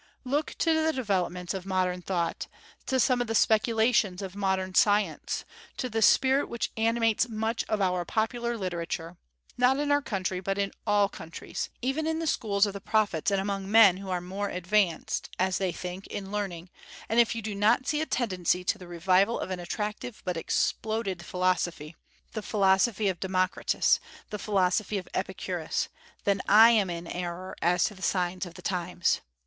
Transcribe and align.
Look 0.23 0.55
to 0.57 0.73
the 0.83 0.91
developments 0.91 1.53
of 1.53 1.63
modern 1.63 2.01
thought, 2.01 2.47
to 2.87 2.99
some 2.99 3.21
of 3.21 3.27
the 3.27 3.35
speculations 3.35 4.23
of 4.23 4.35
modern 4.35 4.73
science, 4.73 5.45
to 5.77 5.89
the 5.91 6.01
spirit 6.01 6.49
which 6.49 6.71
animates 6.75 7.29
much 7.29 7.63
of 7.69 7.81
our 7.81 8.03
popular 8.03 8.57
literature, 8.57 9.17
not 9.59 9.77
in 9.79 9.91
our 9.91 10.01
country 10.01 10.39
but 10.39 10.57
in 10.57 10.71
all 10.87 11.07
countries, 11.07 11.69
even 11.83 12.07
in 12.07 12.17
the 12.17 12.25
schools 12.25 12.65
of 12.65 12.73
the 12.73 12.81
prophets 12.81 13.29
and 13.29 13.39
among 13.39 13.69
men 13.69 13.97
who 13.97 14.09
are 14.09 14.21
"more 14.21 14.49
advanced," 14.49 15.29
as 15.37 15.59
they 15.59 15.71
think, 15.71 16.07
in 16.07 16.31
learning, 16.31 16.71
and 17.07 17.19
if 17.19 17.35
you 17.35 17.43
do 17.43 17.53
not 17.53 17.85
see 17.85 18.01
a 18.01 18.07
tendency 18.07 18.63
to 18.63 18.79
the 18.79 18.87
revival 18.87 19.39
of 19.39 19.51
an 19.51 19.59
attractive 19.59 20.23
but 20.25 20.35
exploded 20.35 21.23
philosophy, 21.23 21.95
the 22.33 22.41
philosophy 22.41 23.07
of 23.07 23.19
Democritus; 23.19 23.99
the 24.31 24.39
philosophy 24.39 24.97
of 24.97 25.07
Epicurus, 25.13 25.89
then 26.23 26.41
I 26.49 26.71
am 26.71 26.89
in 26.89 27.05
an 27.05 27.13
error 27.13 27.55
as 27.61 27.83
to 27.83 27.93
the 27.93 28.01
signs 28.01 28.47
of 28.47 28.55
the 28.55 28.63
times. 28.63 29.21